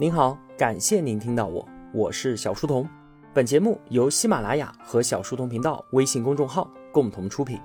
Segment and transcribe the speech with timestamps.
[0.00, 2.88] 您好，感谢您听到我，我是小书童。
[3.34, 7.58] 本节目由喜马拉雅和小书童频道微信公众号共同出品。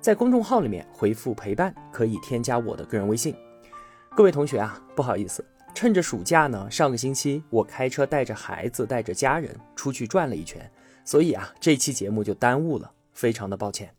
[0.00, 3.36] 在公众号里面回复“陪伴”，可以添加我的个人微信。
[4.16, 5.44] 各位同学啊，不好意思，
[5.76, 10.68] 趁着暑假呢，上个星期我开车带着孩子、带着家人出去转了一圈，
[11.04, 13.92] 所以啊，这期节目就耽误了，非常的抱歉。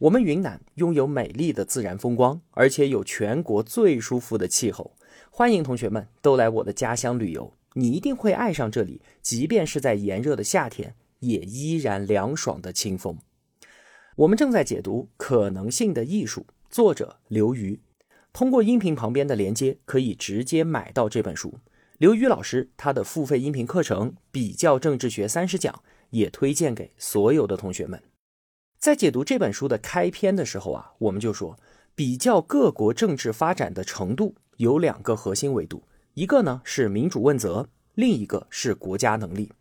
[0.00, 4.92] 我们云南拥有美丽的自然风光，而且有全国最舒服的气候。
[5.30, 9.00] 欢迎同学们都来我的家乡旅游，你一定会爱上这里。
[9.22, 13.18] 即便是在炎热的夏天，也依然凉爽的清风。
[14.16, 16.40] 我们正在解读《可能性的艺术》，
[16.70, 17.80] 作者刘瑜。
[18.32, 21.58] 通过音频旁边的连接，可以直接买到这本书。
[21.98, 25.72] 刘瑜老师他的付费音频课程《比较政治学三十讲》
[26.10, 28.02] 也推荐给所有的同学们。
[28.78, 31.58] 在解读这本书的开篇的时候啊，我们就说
[31.96, 34.36] 比较各国政治发展的程度。
[34.58, 35.82] 有两个核心维度，
[36.14, 39.52] 一个呢是民主问责，另一个是国家能力。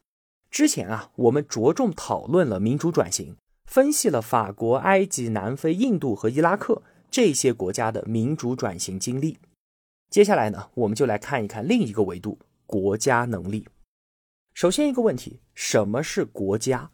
[0.50, 9.38] 之前啊，我们着重讨论了民主转型，分析了法国、埃及、南非、印度和伊拉克这些国家的民主转型经历。
[10.10, 13.68] 接下来呢，我们就来看一看另一个维度——国家能力。
[14.54, 16.90] 首先一个问题，什么是国家？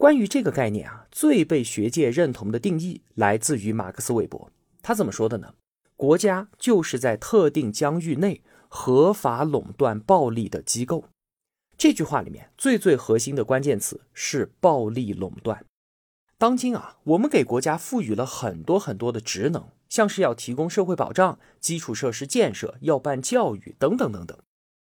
[0.00, 4.50] 关于这个概念啊，最被学界认同的定义来自于马克思韦伯。
[4.80, 5.52] 他怎么说的呢？
[5.94, 11.04] 国家就是在特定疆域内合法垄断暴力的机构。
[11.76, 15.66] 这句话里面最最核心的关键词是暴力垄断。
[16.38, 24.38] 当今啊，我们给国家赋予了很多很多的职能，像是要提供社会保障、基础设施建设、要办教育等等等等。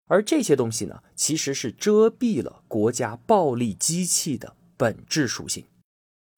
[0.07, 5.65] 而这些东西呢，其实是遮蔽了国家暴力机器的本质属性。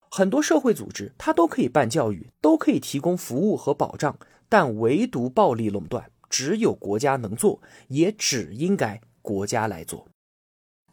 [0.09, 4.17] 很多社会组织它都可以办教育，都可以提供服务和保障。
[4.49, 10.07] 但唯独暴力垄断，只有国家能做，也只应该国家来做。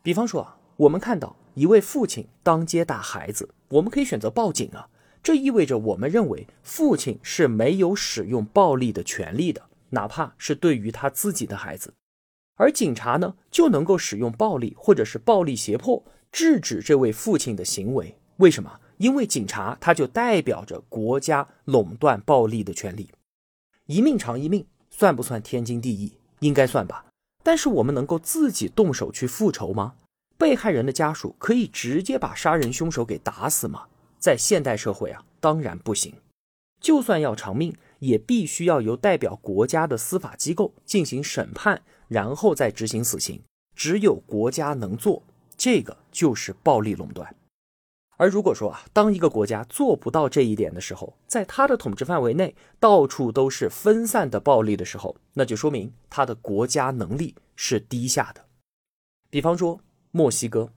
[0.03, 4.89] 比方说啊，我们看到一位父亲当街打孩子，我们可以选择报警啊。
[5.23, 11.95] 这意味着我们认为父亲是没有使用暴力的权利的，哪怕是对于他自己的孩子。
[12.57, 16.05] 而警察呢，就能够使用暴力或者是暴力胁迫
[16.35, 18.17] 制止这位父亲的行为。
[18.39, 18.81] 为什么？
[18.97, 23.09] 因为警察他就代表着国家垄断暴力的权利。
[23.87, 26.15] 一命偿一命，算不算天经地义？
[26.41, 27.07] 应该算吧。
[27.45, 29.95] 但是我们能够自己动手去复仇吗？
[30.37, 33.85] 被害人的家属可以直接把杀人凶手给打死吗？
[34.19, 36.13] 在现代社会啊，当然不行。
[36.81, 43.41] 就算要偿命，也必须要由代表国家的司法机构进行审判，然后再执行死刑。
[43.77, 45.23] 只有国家能做，
[45.65, 47.35] 这个就是暴力垄断。
[48.19, 58.45] 而如果说啊，当一个国家做不到这一点的时候，在他的统治范围内到处都是分散的暴力的时候，那就说明他的国家能力是低下的。
[59.31, 59.81] 比方说
[60.11, 60.71] 墨西哥，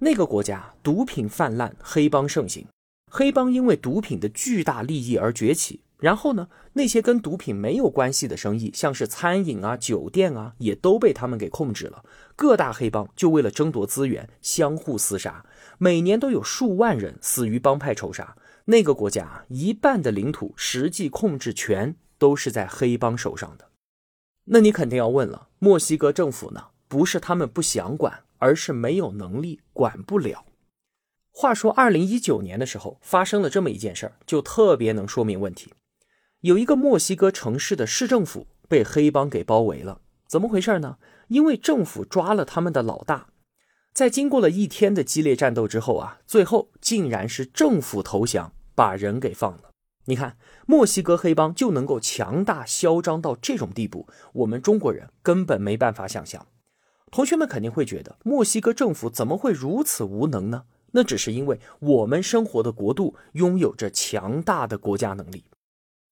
[0.00, 2.66] 那个国家毒品泛滥，黑帮盛行，
[3.10, 5.80] 黑帮因为毒品的巨大利益而崛起。
[5.98, 12.04] 然后呢，那些跟毒品没有关系的生意，像是餐饮啊、酒店啊，也都被他们给控制了。
[12.36, 15.44] 各大黑帮就为了争夺资源，相互厮杀，
[15.78, 18.36] 每年都有数万人死于帮派仇杀。
[18.66, 23.70] 那个国家啊一半的领土实际控制权都是在黑帮手上的。
[24.44, 26.66] 那你肯定要问了，墨西哥政府呢？
[26.86, 30.46] 不是他们不想管，而是没有能力管不了。
[31.30, 35.74] 话说，二零一九年的时候发生了这么一件事儿，就特别能说明问题。
[36.42, 40.98] 有一个墨西哥城市的市政府被黑帮给包围了，怎么回事呢？
[41.26, 43.26] 因为政府抓了他们的老大，
[43.92, 49.70] 在经过了一天的激烈战斗之后啊，最后竟然是政府投降，把人给放了。
[50.04, 56.46] 你看，墨西哥黑帮就能够强大嚣张到这种地步，我们中国人根本没办法想象。
[57.10, 60.66] 同学们肯定会觉得，墨西哥政府怎么会如此无能呢？
[60.92, 65.42] 那只是因为我们生活的国度拥有着强大的国家能力。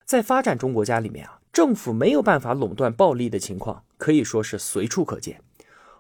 [0.06, 5.42] 在发展中国家里面啊，政府没有办法垄断暴力的情况可以说是随处可见。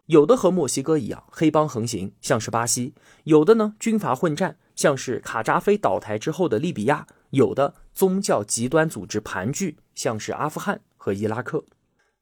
[0.06, 2.92] 有的和墨西哥一样，黑帮横行，像是巴西；
[3.24, 11.64] 有的呢，军阀混战，像是卡扎菲倒台之后的利比亚；有的宗教极端组织盘踞，像是阿富汗和伊拉克。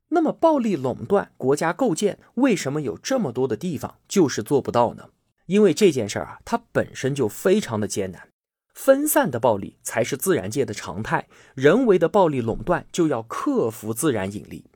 [0.09, 5.11] 那么，暴力垄断国家构建，为什么有这么多的地方就是做不到呢？
[5.45, 8.31] 因为这件事儿啊，它本身就非常的艰难。
[8.75, 14.67] 分散的暴力才是自然界的常态，人为的暴力垄断就要克服自然引力。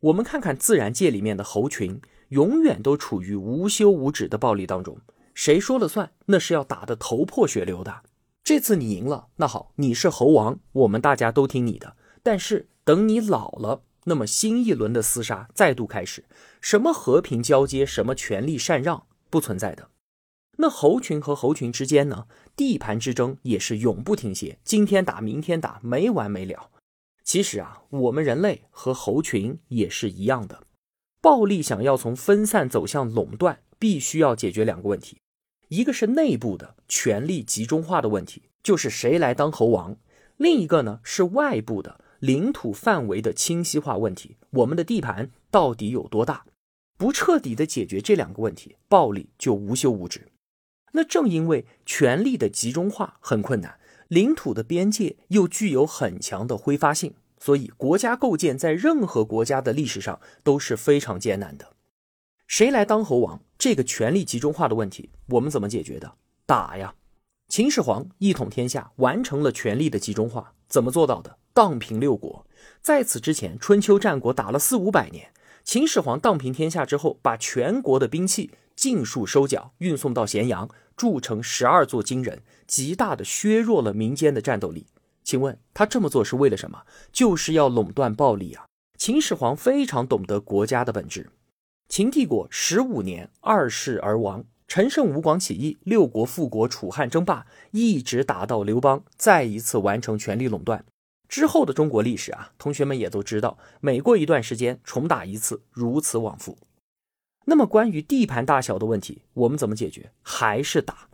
[0.00, 4.98] 我们看看自然界里面的猴群，永远都处于无休无止的暴力当中，
[5.34, 6.12] 谁说了算？
[6.26, 8.02] 那是要打得头破血流的。
[8.42, 11.96] 这次你赢了，那好，你是猴王，我们大家都听你的。
[12.22, 16.24] 但是等你老了，那么新一轮的厮杀再度开始。
[16.60, 19.90] 什么和平交接，什么权力禅让，不存在的。
[20.60, 22.26] 那猴群和猴群之间呢？
[22.56, 26.70] 地盘之争也是永不停歇，今天打，明天打，没完没了。
[27.22, 30.64] 其实啊，我们人类和猴群也是一样的。
[31.20, 35.18] 暴力想要从分散走向垄断，必须要解决两个问题：
[35.68, 39.94] 一个是内部的权力集中化的问题，就是谁来当猴王；
[40.36, 46.44] 另一个呢是外部的领土范围的清晰化问题，我们的地盘到底有多大？
[46.96, 50.26] 不彻底的解决这两个问题，暴力就无休无止。
[50.92, 61.72] 那正因为权力的集中化很困难，领土的边界又具有很强的挥发性，所以国家构建在任何国家的历史上都是非常艰难的。
[62.46, 63.42] 谁来当猴王？
[63.58, 66.14] 这个权力集中化的问题，我们怎么解决的？
[66.46, 66.94] 打呀！
[67.48, 71.38] 秦始皇一统天下，完成了权力的集中化，怎么做到的？
[71.52, 72.46] 荡平六国。
[72.80, 75.32] 在此之前，春秋战国打了四五百年。
[75.64, 78.50] 秦始皇荡平天下之后，把全国的兵器。
[78.78, 84.86] 尽数收缴，运送到咸阳，铸成十二座金人，极大的削弱了民间的战斗力。
[85.24, 86.82] 请问他这么做是为了什么？
[87.10, 88.66] 就是要垄断暴力啊！
[88.96, 91.28] 秦始皇非常懂得国家的本质。
[91.88, 100.84] 秦帝国十五年，二世而亡，陈胜吴广起义，六国复国，楚汉争霸，一直打到刘邦再一次完成权力垄断
[101.28, 106.56] 之后的中国历史啊，同学们也都知道，每过一段时间重打一次，如此往复。
[107.50, 110.12] 那么，关于地盘大小的问题，我们怎么解决？
[110.20, 111.08] 还是打。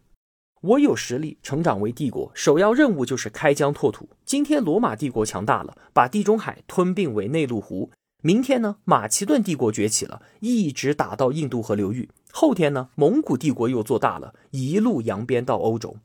[0.63, 4.09] 我有实力成长为帝国，首要任务就是开疆拓土。
[4.25, 7.93] 今天罗马帝国强大了，把地中海吞并为内陆湖。
[8.21, 12.11] 明天呢，马其顿帝国崛起了，一直打到印度河流域。
[12.33, 15.97] 后天呢，蒙古帝国又做大了，一路扬鞭到欧洲。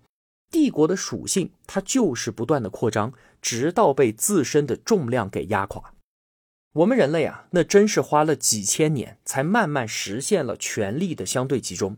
[0.51, 5.95] 帝国的属性，它就是不断的扩张，直到被自身的重量给压垮。
[6.79, 11.97] 我们人类啊，那真是花了几千年才慢慢实现了权力的相对集中。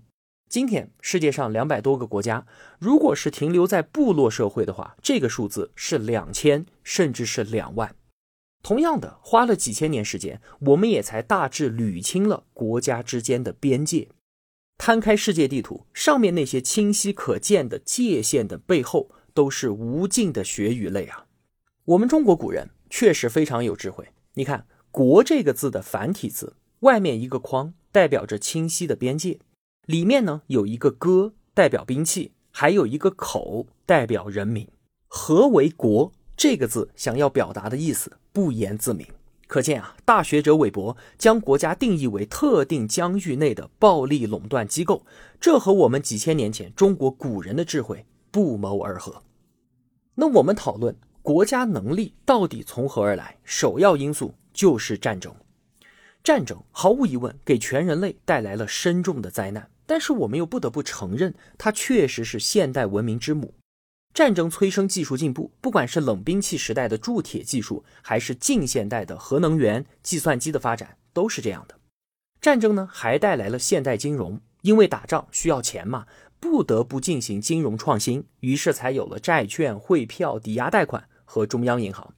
[0.49, 2.47] 今天世界上两百多个国家，
[2.79, 7.93] 如果是停留在部落社会的话，这个数字是两千，甚至是两万。
[8.63, 14.07] 同样的，花了几千年时间，我们也才大致捋清了国家之间的边界。
[14.79, 21.27] 摊开世界地图，上面那些清晰可见的界限的背后，都是无尽的血与泪啊！
[21.85, 24.07] 我们中国古人确实非常有智慧。
[24.35, 29.39] 你看“国”这个字的繁体字，外面一个框代表着清晰的边界，
[29.85, 34.67] 里面呢有一个“戈”代表兵器，还有一个“口”代表人民。
[35.07, 36.13] 何为国？
[36.37, 39.05] 这个字想要表达的意思不言自明。
[39.47, 45.05] 可见啊，大学者韦伯将国家定义为特定疆域内的暴力垄断机构，
[45.41, 49.23] 这和我们几千年前中国古人的智慧不谋而合。
[50.15, 50.95] 那我们讨论。
[51.21, 53.37] 国家能力到底从何而来？
[53.43, 55.33] 首要因素就是战争。
[56.23, 63.53] 战争毫无疑问给全人类带来了深重的灾难，但是我们又不得不承认，它确实是现代文明之母。
[64.13, 71.75] 战争催生技术进步，不管是冷兵器时代的铸铁技术，还是近现代的核能源、计算机的发展，都是这样的。
[72.41, 76.07] 战争呢，还带来了现代金融，因为打仗需要钱嘛，
[76.39, 81.07] 不得不进行金融创新，于是才有了债券、汇票、抵押贷款。
[81.31, 82.13] 和中央银行，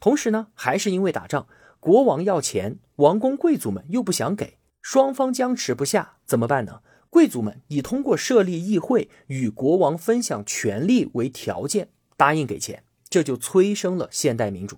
[0.00, 1.48] 同时呢，还是因为打仗，
[1.80, 6.82] 国王要钱，王公贵族们又不想给，双方僵持不下，怎么办呢？
[7.08, 11.88] 贵族们以通过设立议会与国王分享权力为条件，
[12.18, 14.76] 答应给钱，这就催生了现代民主。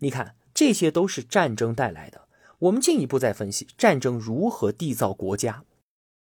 [0.00, 2.28] 你看，这些都是战争带来的。
[2.58, 5.64] 我们进一步再分析战争如何缔造国家。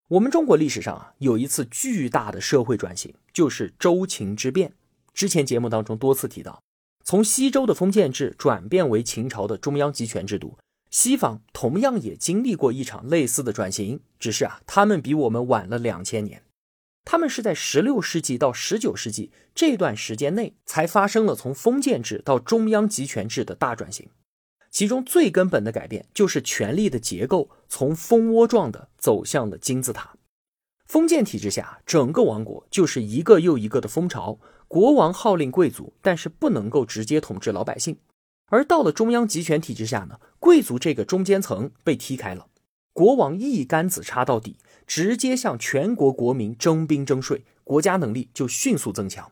[0.10, 4.74] 我们中国历史上啊，有一次巨大的社会转型，就是周秦之变。
[5.14, 6.63] 之前节目当中多次提到。
[7.04, 10.58] 从西周的封建制转变为秦朝的中央集权制度，
[10.90, 16.44] 西方同样也经历过一场类似的转型，只是啊，他们比我们晚了两千年。
[17.04, 24.08] 他们是在十六世纪到十九世纪这段时间内才发生了从封建制到中央集权制的大转型。
[24.72, 30.16] 其中最根本的改变就是权力的结构从蜂窝状的走向了金字塔。
[30.88, 34.40] 封建体制下，整个王国就是一个又一个的蜂巢。
[34.74, 37.96] 国王号令贵族，但是不能够直接统治老百姓。
[38.48, 42.48] 而到了中央集权体制下呢，贵族这个中间层被踢开了，
[42.92, 44.56] 国王一竿子插到底，
[44.88, 49.32] 直接向全国国民征兵征税，国家能力就迅速增强。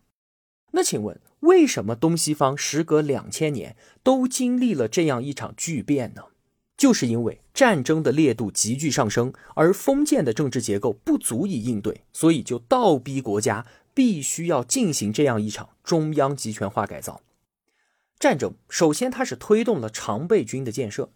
[0.74, 6.26] 那请问，为什么东西方时隔两千年都经历了这样一场巨变呢？
[6.78, 13.66] 就是因为战争的烈度急剧上升，而封建的政治结构不足以应对，所以就倒逼国家。
[13.94, 17.22] 必须要进行这样一场中央集权化改造。
[18.20, 21.10] 战争首先它是推动了常备军的建设。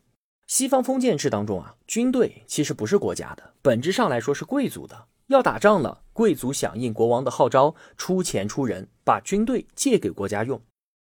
[0.48, 5.08] 西方封建制当中啊，军队其实不是国家的，本质上来说是贵族的。
[5.28, 10.62] 要打仗了，贵族响应国王的号召，出钱出人，把军队借给国家用。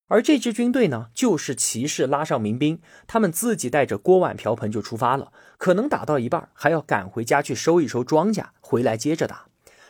[0.07, 9.47] 而这支军队呢，就是骑士拉上民兵，他们自己带着锅碗瓢盆就出发了，可能打到一半还要赶回家去收一收庄稼，回来接着打。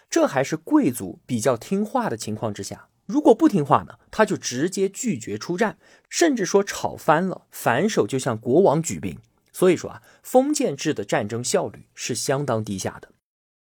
[0.09, 5.77] 这还是贵族比较听话的情况之下，如果不听话呢，他就直接拒绝出战，
[6.09, 9.17] 甚至说吵翻了，反手就向国王举兵。
[9.51, 13.09] 所以说啊，封建制的战争效率是相当低下的。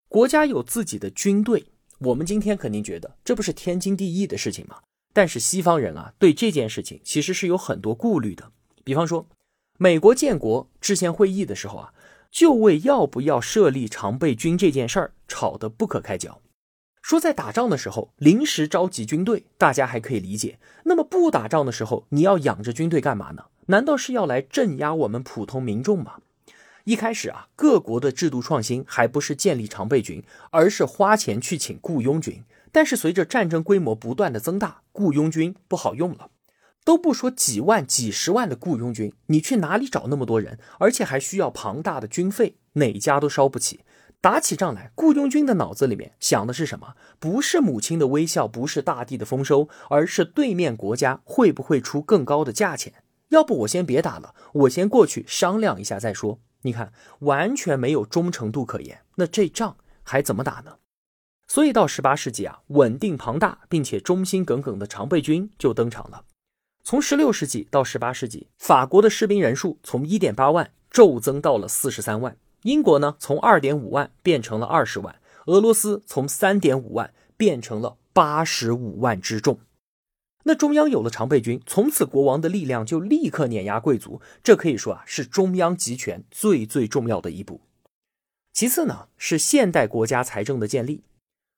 [0.08, 1.66] 国家有自己的军队，
[1.98, 4.80] 我们今天肯定觉得这不是天经地义的事情吗？
[5.12, 8.50] 但是西方人啊，对这件事情其实是有很多顾虑的。
[8.82, 9.28] 比方说，
[9.78, 11.93] 美国建国制宪会议的时候啊，
[12.35, 16.41] 就为要不要设立常备军这件事儿吵得不可开交。
[17.00, 20.59] 说在打仗的时候临时召集军队，大家还可以理解。
[20.83, 23.45] 那么不打仗的时候，你要养着军队干嘛呢？
[23.67, 26.17] 难道是要来镇压我们普通民众吗？
[26.83, 32.43] 一开始啊，各国的制度创新还不是建立常备军，而是花钱去请雇佣军。
[32.73, 36.31] 但是随着战争规模不断的增大，雇佣军不好用了，
[36.85, 40.59] 都不说几万、几十万的雇佣军，你去哪里找那么多人？
[40.79, 43.81] 而且还需要庞大的军费，哪家都烧不起。
[44.21, 46.95] 打起仗来，雇佣军的脑子里面想的是什么？
[47.19, 53.03] 不是母亲的微笑，不是大地的丰收，而是对面国家会不会出更高的价钱？
[53.29, 56.41] 要不我先别打了，我先过去商量一下再说。
[56.62, 60.76] 你看，完全没有忠诚度可言，那这仗还怎么打呢？
[61.47, 66.25] 所以到十八世纪啊，稳定庞大并且忠心耿耿的常备军就登场了。
[66.87, 79.61] 从十六世纪到十八世纪，法国的士兵人数从一点八万骤增到了四十三万，英国呢从二点五万变成了二十万，俄罗斯从三点五万变成了八十五万之众。
[80.43, 87.62] 那中央有了常备军，从此国王的力量就立刻碾压贵族，这可以说啊是中央集权最最重要的一步。
[88.53, 91.03] 其次呢是现代国家财政的建立。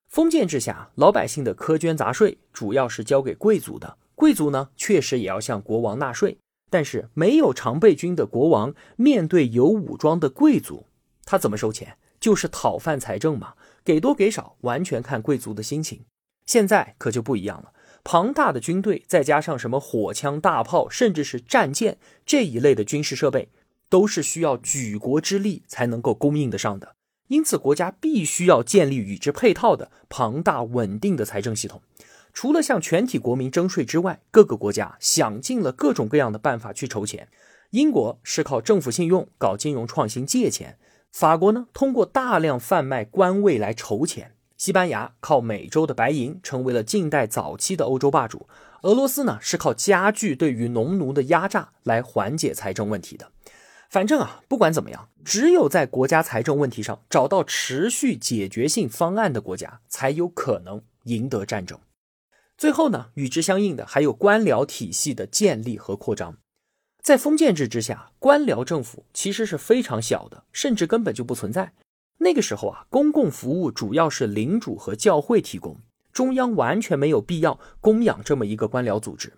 [0.07, 3.97] 封建制下，老百姓的苛捐杂税主要是交给贵族的。
[4.17, 6.39] 贵族呢，确实也要向国王纳税。
[6.71, 10.87] 但是，没有常备军的国王面对有武装的贵族，
[11.23, 11.97] 他怎么收钱？
[12.19, 13.53] 就是讨饭财政嘛，
[13.85, 16.05] 给多给少，完全看贵族的心情。
[16.47, 17.71] 现在可就不一样了，
[18.03, 23.49] 庞大的军队，再加上什么火枪、大炮，甚至是战舰这一类的军事设备，
[23.87, 26.95] 都是需要举国之力才能够供应得上的。
[27.27, 31.83] 因此，国家必须要建立与之配套的庞大稳定的财政系统。
[32.37, 37.29] 除了向全体国民征税之外，各个国家想尽了各种各样的办法去筹钱。
[37.71, 40.77] 英国是靠政府信用搞金融创新借钱，
[41.11, 48.47] 法国呢通过大量贩卖官位来筹钱，西班牙靠美洲的白银成为了近代早期的欧洲霸主，
[48.83, 53.31] 俄罗斯呢是靠加剧对于农奴的压榨来缓解财政问题的。
[53.89, 61.79] 反正啊，不管怎么样，只有在国家财政问题上找到持续解决性方案的国家，才有可能赢得战争。
[62.57, 66.37] 最后呢，与之相应的还有官僚体系的建立和扩张。
[67.03, 71.73] 在封建制之下，官僚政府其实是非常小的，甚至根本就不存在。
[72.17, 75.79] 那个时候啊，公共服务主要是领主和教会提供，
[76.11, 79.33] 中央完全没有必要供养这么一个官僚组织。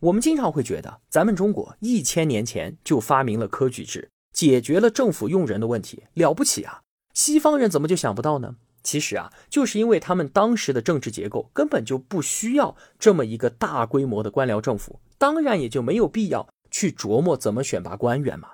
[0.00, 6.82] 我们经常会觉得，咱们中国一千年前就发明了科举制，解决了政府用人的问题，了不起啊！
[7.12, 8.56] 西方人怎么就想不到呢？
[8.84, 18.50] 其实啊，就是因为他们当时的政治结构根本就不需要这么一个大规模的官僚政府，当然也就没有必要去琢磨怎么选拔官员嘛。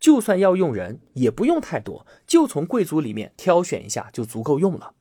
[0.00, 4.94] 就算要用人，也不用太多，就从贵族里面挑选一下就足够用了。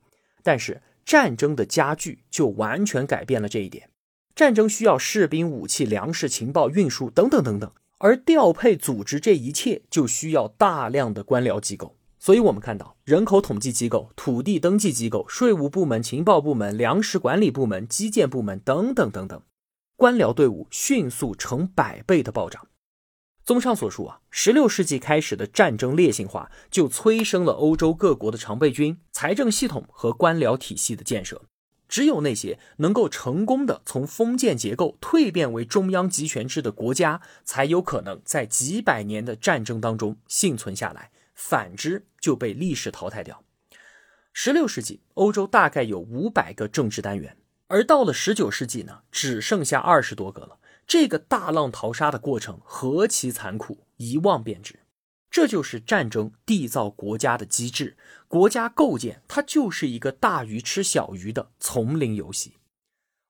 [0.44, 3.90] 但是战争的加剧就完全改变了这一点。
[4.36, 11.95] 战争需要士兵、武器、粮食、情报、运输等等等等，而调配、组织这一切就需要大量的官僚机构。
[12.26, 19.40] 所以，我们看到人口统计机构、土地登记机构、税务部门、情报部门、粮食管理部门、基建部门等等等等，
[19.96, 22.68] 官僚队伍迅速成百倍的暴涨。
[23.44, 31.44] 综上所述啊，十六世纪开始的战争烈性化，就催生了欧洲各国的常备军、财政系统和官僚体系的建设。
[31.88, 41.12] 只有那些能够成功的从封建结构蜕变为中央集权制的国家，才有可能在几百年的战争当中幸存下来。
[41.36, 43.44] 反之，就被历史淘汰掉。
[44.34, 47.38] 十六世纪，欧洲大概有五百个政治单元，
[47.68, 50.58] 而到了十九世纪呢，只剩下二十多个了。
[50.88, 54.80] 这个大浪淘沙的过程何其残酷，一望便知。
[55.32, 62.54] 这就是战争缔造国家的机制，国家构建它就是一个大鱼吃小鱼的丛林游戏。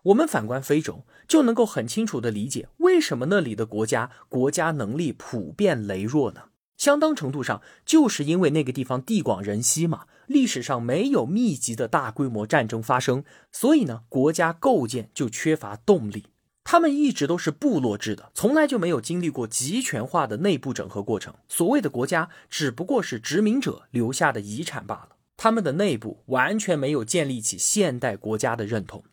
[0.04, 6.50] 我们反观非洲，就能够很清楚地理解为什么那里的国家国家能力普遍羸弱呢？
[6.78, 16.26] 相当程度上就是因为那个地方地广人稀嘛，历史上没有密集的大规模战争发生，所以呢，国家构建就缺乏动力。
[16.68, 21.36] 他们一直都是部落制的，从来就没有经历过集权化的内部整合过程。
[21.48, 25.10] 所谓的国家，只不过是殖民者留下的遗产罢了。
[25.38, 29.04] 他们的内部完全没有建立起现代国家的认同。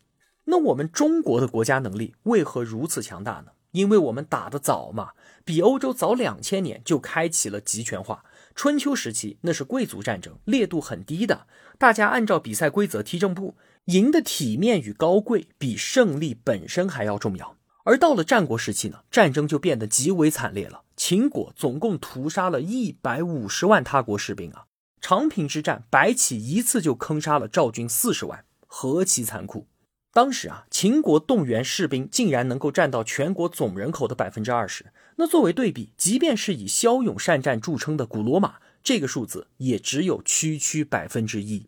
[0.45, 3.51] 那我们中国的国家能力为何如此强大呢？
[3.73, 5.11] 因为我们打得早嘛，
[5.43, 8.23] 比欧洲早两千年就开启了集权化。
[8.55, 17.57] 春秋时期那是贵族战争，烈度很低的，大家按照比赛规则踢正步，赢的体面与高贵比胜利本身还要重要。
[17.83, 20.83] 而到了战国时期呢，战争就变得极为惨烈了。
[20.95, 24.65] 秦国总共屠杀了一百五十万他国士兵啊。
[25.01, 29.67] 长平之战，白起一次就坑杀了赵军四十万，何其残酷！
[30.13, 34.85] 当时啊，秦国动员士兵竟然能够占到全国总人口的百分之二十。
[35.15, 41.65] 那作为对比，即便是以骁勇善战著称的古罗马，这个数字也只有区区百分之一。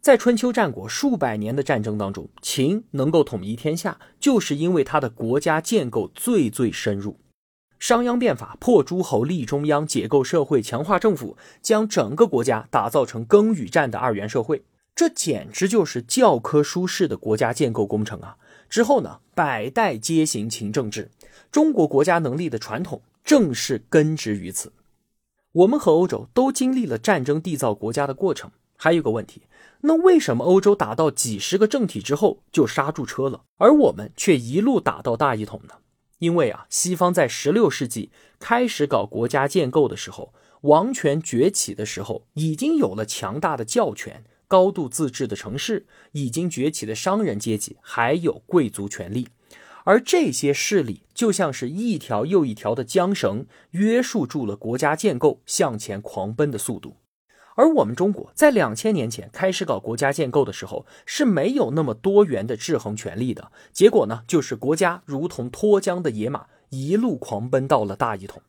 [0.00, 7.20] 在春秋战国数百年的战争当中，秦能够统一天下，就是因为他的国家建构最最深入。
[7.78, 18.36] 商鞅变法破诸侯立中央解构社会强化政府将整个国家打造成耕与战的二元社会，这简直就是教科书式的国家建构工程啊！
[18.68, 21.10] 之后呢，百代皆行秦政治，
[21.50, 24.72] 中国国家能力的传统正是根植于此。
[25.52, 29.42] 我们和欧洲都经历了战争缔造国家的过程，还有个问题，
[29.80, 35.74] 那为什么欧洲打到几十个政体之后就刹住车了，而我们却一路打到大一统呢？
[36.18, 40.32] 因为啊，西方在十六世纪开始搞国家建构的时候，
[40.62, 49.28] 王权崛起的时候，已经有了强大的教权、高度自治的城市，已经崛起的商人阶级，还有贵族权力，
[49.84, 56.96] 而这些势力就像是一条又一条的缰绳，约束住了国家建构向前狂奔的速度。
[57.56, 63.52] 而我们中国在两千年前开始搞国家建构的时候，是没有那么多元的制衡权力的。
[63.72, 68.42] 结果呢，就是国家如同脱缰的野马，一路狂奔到了大一统。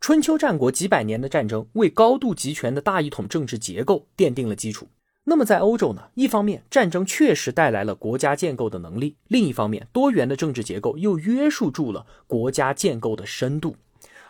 [0.00, 4.88] 春秋战国几百年的战争，为高度集权的大一统政治结构奠定了基础。
[5.24, 6.10] 那么在欧洲呢？
[6.14, 13.76] 一方面，战争确实带来了国家建构的能力；另一方面，多元的政治结构又约束住了国家建构的深度。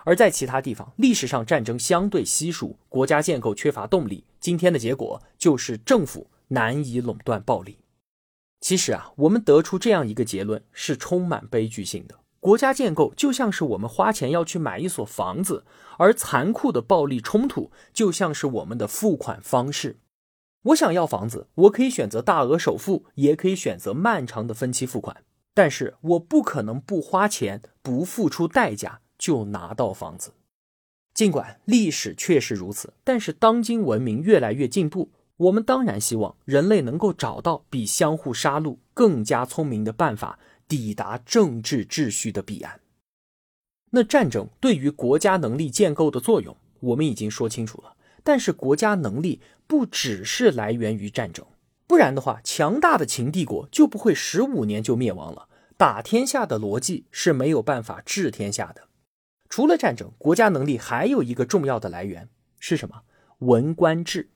[0.04, 4.24] 而在其他地方，历史上战争相对稀疏，国家建构缺乏动力。
[4.40, 7.78] 今天的结果就是政府难以垄断暴力。
[8.60, 15.64] 其实啊，我们得出这样一个结论是充满悲剧性的：国家建构就像是我们花钱要去买一所房子，
[15.98, 19.98] 而残酷的暴力冲突就像是我们的付款方式。
[20.62, 29.00] 我想要房子，我可以选择大额首付，也可以选择漫长的分期付款，但是我不可能不花钱，不付出代价。
[29.20, 30.32] 就拿到房子，
[31.12, 42.80] 尽管历史确实如此，但是当今文明越来越进步，我们当然希望人类能够找到比相互杀戮更加聪明的办法，抵达政治秩序的彼岸。
[43.90, 47.94] 那战争对于国家能力建构的作用，我们已经说清楚了。
[48.22, 51.46] 但是国家能力不只是来源于战争，
[51.86, 55.48] 不然的话，强大的秦帝国就不会十五年就灭亡了。
[55.76, 58.88] 打天下的逻辑是没有办法治天下的。
[59.48, 62.28] 除了战争，国家能力还有一个重要的来源
[62.58, 63.02] 是什么？
[63.38, 64.28] 文官制。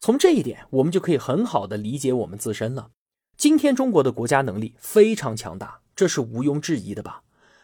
[0.00, 2.90] 从这一点，我们就可以很好的理解我们自身了。
[3.36, 7.22] 今天中国的国家能力非常强大，这是毋庸置疑的吧？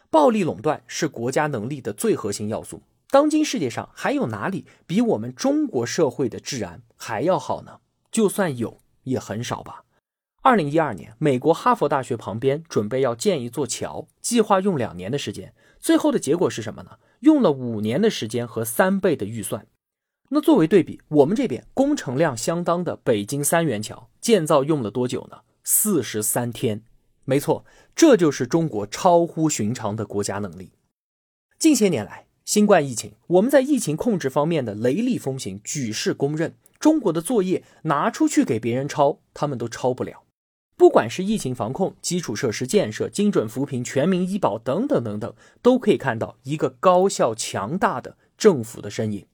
[0.08, 2.82] 暴力垄断是国家能力的最核心要素。
[3.10, 7.80] 当今世界上还有哪里比我们中国社会的治安还要好呢？
[8.12, 9.84] 就算有，也很少吧。
[10.42, 15.52] 二零一二年，美国哈佛大学旁边准备要建一座桥，计划用两年的时间。
[15.80, 16.98] 最后的结果是什么呢？
[17.20, 19.66] 用了五年的时间和三倍的预算。
[20.28, 25.40] 那作为对比，我们这边工程量相当的北京三元桥建造用了多久呢？
[25.64, 26.84] 四十三天。
[27.24, 27.64] 没错，
[27.96, 30.70] 这就是中国超乎寻常的国家能力。
[31.58, 36.56] 近些年来，新冠疫情，我们在疫情控制方面的雷厉风行，举世公认。
[36.80, 40.24] 中国的作业拿出去给别人抄，他们都抄不了。
[40.76, 45.32] 不管是疫情防控、基础设施建设、精准扶贫、全民医保等等等等，
[45.62, 49.28] 都可以看到一个高效强大的政府的身影。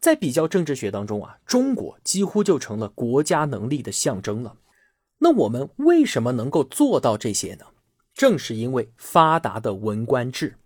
[0.00, 4.56] 在比较政治学当中啊，中国几乎就成了国家能力的象征了。
[5.20, 7.66] 那我们为什么能够做到这些呢？
[8.12, 10.56] 正是因为发达的文官制。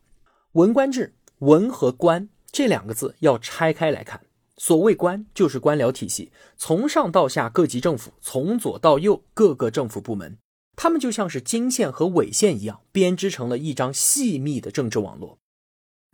[0.53, 4.21] 文官制，文和官这两个字要拆开来看。
[4.59, 10.39] 所谓官，就是官僚体系，从上到下各级政府，从左到右各个政府部门。
[10.77, 15.39] 他们就像是经线和纬线一样，编织成了一张细密的政治网络。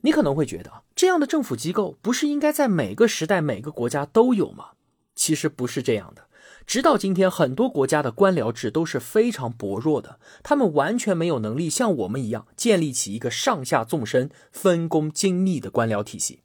[0.00, 4.70] 你可能会觉得，这样的政府机构不是应该在每个时代、每个国家都有吗？
[5.14, 6.27] 其实不是这样的。
[6.68, 16.42] 直到今天，很多国家的官僚制都是非常薄弱的，他们完全没有能力像我们一样建立起一个上下纵深、分工精密的官僚体系。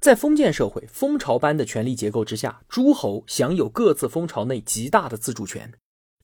[0.00, 5.74] 在封建社会蜂巢般的权力结构之下，诸侯享有各自蜂巢内极大的自主权，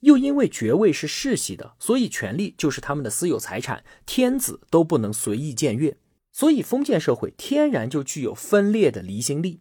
[0.01, 5.99] 又因为爵位是世袭的，所以权力就是他们的私有财产，天子都不能随意僭越。
[6.33, 9.61] 所以，封建社会天然就具有分裂的离心力，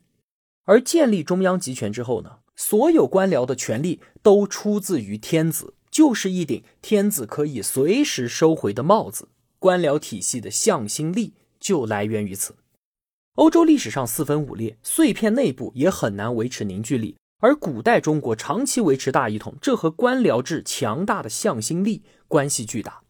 [0.64, 9.30] 而建立中央集权之后呢，所有官僚的权力都出自于天子，就是一顶天子可以随时收回的帽子。
[9.58, 12.56] 官僚体系的向心力就来源于此。
[13.34, 23.02] 欧洲历史上四分五裂，碎片内部也很难维持凝聚力，而古代中国长期维持大一统，这和官僚制强大的向心力关系巨大。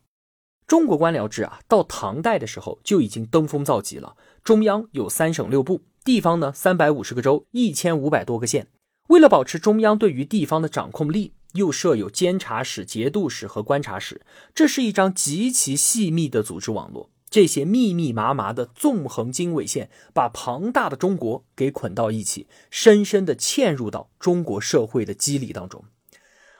[0.65, 4.15] 中国官僚制啊，到唐代的时候就已经登峰造极了。
[4.45, 8.69] 中央有三省六部，地方呢三百五十个州，一千五百多个县。
[9.07, 14.21] 为了保持中央对于地方的掌控力，又设有监察使、节度使和观察使。
[14.55, 17.09] 这是一张极其细密的组织网络。
[17.29, 25.85] 这些密密麻麻的纵横经纬线，把庞大的中国给捆到一起，深深地嵌入到中国社会的肌理当中。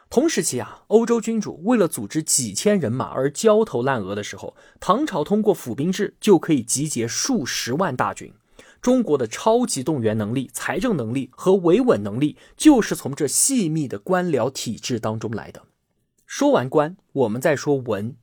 [0.10, 8.34] 同时期啊，欧洲君主为了组织几千人马而焦头烂额的时候，唐朝通过府兵制就可以集结数十万大军。
[8.82, 15.62] 中国的超级动员能力、财政能力和维稳能力，就是从这细密的官僚体制当中来的。
[16.26, 18.16] 说完官，我们再说文。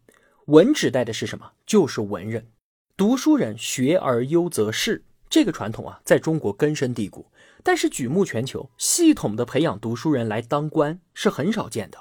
[0.47, 1.53] 文指代的是什么？
[1.64, 2.49] 就是文人。
[2.97, 7.31] 读书人学而优则仕，这个传统啊，在中国根深蒂固。
[7.62, 11.99] 但是举目全球，系统的培养读书人来当官是很少见的。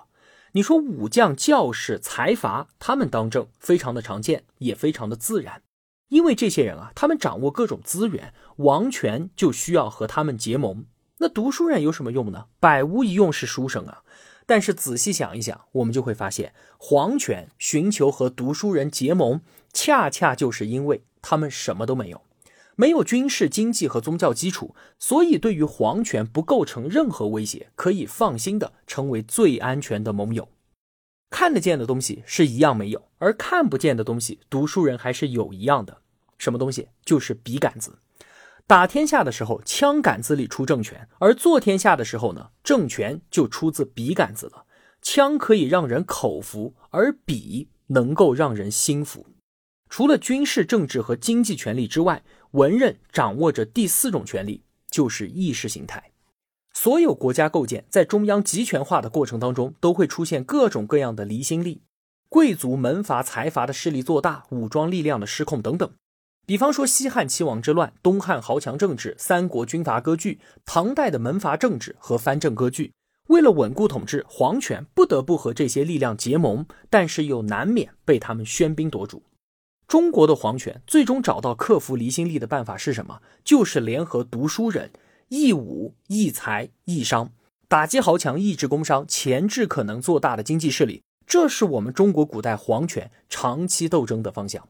[0.54, 5.62] 你说武将、教士、财阀，他们当政非常的常见，也非常的自然。
[6.10, 10.86] 因为这些人啊，他们掌握各种资源，王权就需要和他们结盟。
[11.20, 12.46] 那读书人有什么用呢？
[12.60, 14.04] 百无一用是书生啊。
[14.46, 19.42] 但是仔细想一想，我们就会发现，皇权寻求和读书人结盟，
[19.74, 22.22] 恰恰就是因为他们什么都没有。
[22.78, 30.48] 没有军事、经济和宗教基础，所以对于皇权不构成任何威胁，可以放心的成为最安全的盟友。
[31.30, 36.02] 看得见的东西是一样没有，而看不见的东西，读书人还是有一样的。
[36.38, 36.90] 什么东西？
[37.04, 38.00] 就是笔杆子。
[38.66, 44.66] 打天下的时候，枪杆子里出政权；而做天下的时候呢，政权就出自笔杆子了。
[45.02, 49.28] 枪可以让人口服，而笔能够让人心服。
[49.90, 56.12] 除了军事、政治和经济权力之外，文人掌握着第四种权力，就是意识形态。
[56.80, 61.82] 所有国家构建在中央集权化的过程当中，都会出现各种各样的离心力，
[62.30, 65.90] 贵族、门阀、财阀的势力做大，武装力量的失控等等。
[66.46, 72.94] 比方说西汉七王之乱、东汉豪强政治、三国军阀割据、唐代的门阀政治和藩镇割据。
[73.30, 79.24] 为了稳固统治，皇权不得不和这些力量结盟，但是又难免被他们喧宾夺主。
[79.88, 83.20] 中国的皇权最终找到克服离心力的办法是什么？
[83.44, 84.92] 就是联合读书人，
[85.30, 87.34] 义武、义财、义商，
[87.68, 91.04] 打击豪强，抑制工商，钳制可能做大的经济势力。
[91.26, 94.70] 这是我们中国古代皇权长期斗争的方向。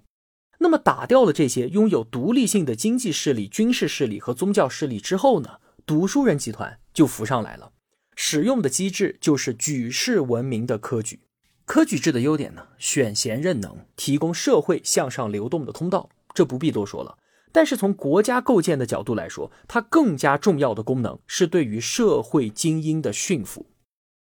[0.58, 5.60] 那么，打掉了这些拥有独立性的经济势力、军事势力和宗教势力之后呢？
[5.86, 7.72] 读书人集团就浮上来了，
[8.16, 11.20] 使用的机制就是举世闻名的科举。
[11.66, 17.18] 科举制的优点呢，选贤任能，提供社会向上流动的通道，这不必多说了。
[17.52, 23.66] 但是从国家构建的角度来说，它更加重要的功能是对于社会精英的驯服。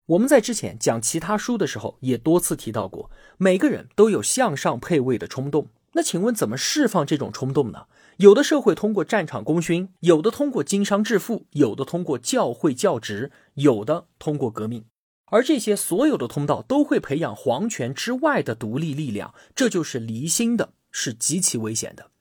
[0.07, 5.69] 我们在之前讲其他书的时候也多次提到过，每个人都有向上配位的冲动。
[5.93, 7.88] 那请问怎么释放这种冲动呢？
[8.17, 14.85] 有的社会通过战场功勋，有的通过经商致富，有的通过教会教职，有的通过革命。
[15.31, 22.11] 而这些所有的通道都会培养皇权之外的独立力量，这就是离心的，是极其危险的。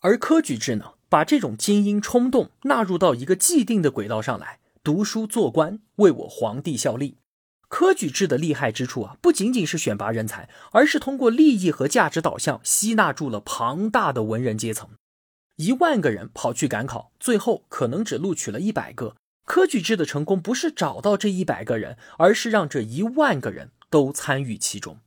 [0.00, 7.18] 而科举制呢，把这种精英冲动纳入到一个既定的轨道上来，读书做官，为我皇帝效力。
[7.68, 14.90] 科举制的厉害之处啊，不仅仅是选拔人才，而是通过利益和价值导向吸纳住了庞大的文人阶层。
[15.56, 19.16] 一万个人跑去赶考，最后可能只录取了一百个。
[19.44, 24.98] 科举制的成功不是找到这一百个人，而是让这一万个人都参与其中。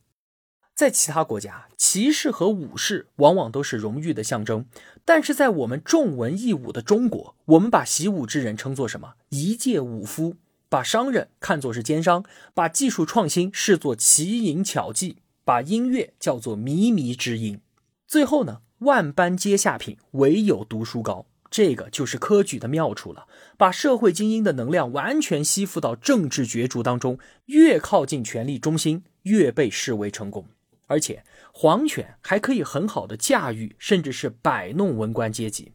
[0.80, 4.64] 在其他国家，骑士和武士往往都是荣誉的象征，
[5.04, 9.12] 但是在我们重文抑武的中国，我们把习武之人称作什么？
[9.28, 10.36] 一介武夫。
[10.70, 17.60] 把商人看作是奸商，把技术创新视作奇淫巧技，把音乐叫做靡靡之音。
[18.06, 21.26] 最后呢，万般皆下品，唯有读书高。
[21.50, 23.26] 这个就是科举的妙处了，
[23.58, 30.46] 把社会精英的能量完全吸附到政治角逐当中，越靠近权力中心，越被视为成功。
[30.90, 31.22] 而且
[31.52, 35.72] 皇权还可以很好的驾驭，甚至是摆弄文官阶级。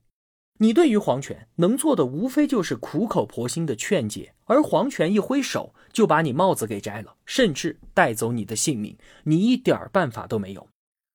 [0.57, 10.67] 你对于皇权能做的，无非就是苦口婆心的劝解，而皇权一挥手，就把你帽子给摘了，甚至带走你的性命，你一点办法都没有。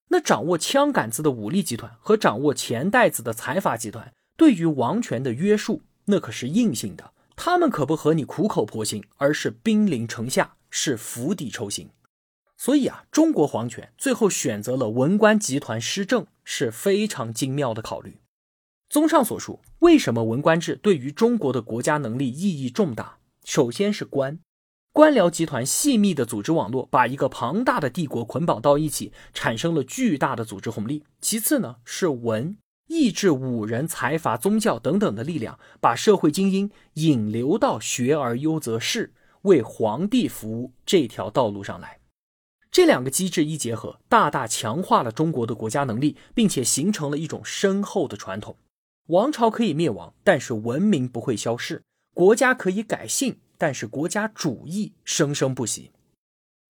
[0.08, 4.12] 那掌握枪杆子的武力集团和掌握钱袋子的财阀集团。
[4.38, 7.12] 对于王权的约束，那可是硬性的。
[7.36, 11.90] 他们可不和你苦口婆心，而是兵临城下，是釜底抽薪。
[12.60, 18.18] 所以啊，中国皇权最后选择了文官集团施政，是非常精妙的考虑。
[18.90, 23.16] 综上所述，为什么文官制对于中国的国家能力意义重大？
[23.46, 24.40] 首先是官，
[24.92, 31.02] 官僚集团细密的组织网络，把一个庞大的帝国捆绑到一起，产生了巨大的组织红利。
[31.22, 32.58] 其次呢，是文。
[32.88, 41.99] 抑制武人、财阀、宗教等等的力量，把社会精英引流到学而优则仕、为皇帝服务这条道路上来。
[42.70, 48.56] 这两个机制一结合，大大强化了中国的国家能力，并且形成了一种深厚的传统。
[49.08, 51.82] 王朝可以灭亡，但是文明不会消逝；
[52.14, 55.90] 国家可以改姓，但是国家主义生生不息。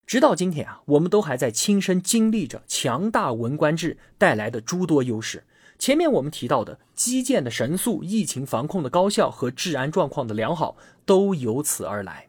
[0.06, 5.44] 直到今天啊，我们都还在亲身经历着强大文官制带来的诸多优势。
[5.78, 12.28] 前面我们提到的基建的神速、疫情防控的高效和治安状况的良好，都由此而来。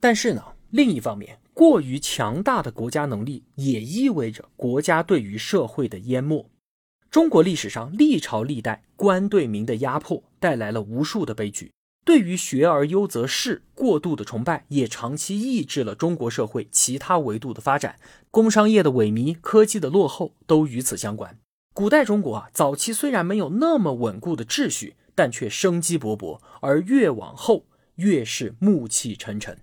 [0.00, 6.48] 但是呢，另一方面，过于强大的国家能力也意味着国家对于社会的淹没。
[7.10, 11.70] 中国历史上历朝历代官对民的压迫，带来了无数的悲剧。
[12.04, 17.96] 对于学而优则仕过度的崇拜，也长期抑制了中国社会其他维度的发展。
[18.30, 21.38] 工商业的萎靡、科技的落后，都与此相关。
[21.74, 29.58] 古代中国啊，早期虽然没有那么稳固的秩序，但却生机勃勃，而越往后越是暮气沉沉。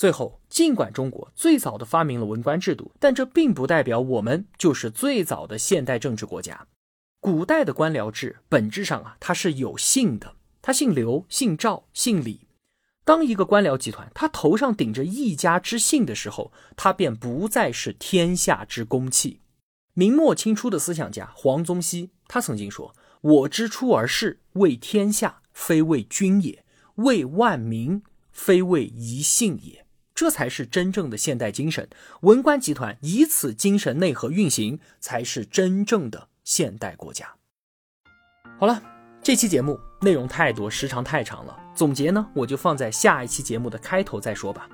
[0.00, 6.66] 最后，尽管中国最早的发明了文官制度，但这并不代表我们就是最早的现代政治国家。
[7.20, 12.46] 古代的官僚制本质上啊，它是有姓的，他姓刘、姓赵、姓李。
[13.04, 19.42] 当一个官僚集团他头上顶着一家之姓的时候，他便不再是天下之公器。
[19.92, 29.84] 明末清初的思想家黄宗羲，他曾经说：“我之出而仕，为天下，非为君也；为万民，非为一姓也。”
[30.20, 31.88] 这才是真正的现代精神。
[32.20, 37.26] 文官集团以此精神内核运行，才是真正的现代国家。
[38.58, 38.82] 好了，
[39.22, 44.68] 这期节目内容太多，时长太长了，总结呢，我就放在下一期节目的开头再说吧。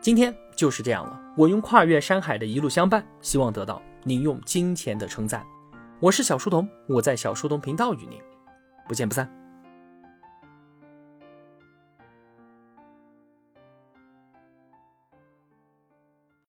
[0.00, 3.82] 今天就是这样了，我用跨越山海的一路相伴，希望得到。
[4.02, 5.44] 您用金钱的称赞，
[6.00, 8.18] 我是小书童，我在小书童频道与您
[8.88, 9.30] 不见不散。